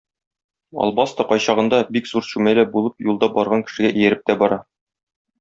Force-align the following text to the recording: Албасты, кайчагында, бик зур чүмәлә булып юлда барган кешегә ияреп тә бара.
Албасты, 0.85 1.25
кайчагында, 1.31 1.81
бик 1.97 2.09
зур 2.13 2.25
чүмәлә 2.31 2.65
булып 2.73 3.07
юлда 3.09 3.31
барган 3.37 3.63
кешегә 3.69 3.93
ияреп 4.01 4.27
тә 4.33 4.39
бара. 4.43 4.61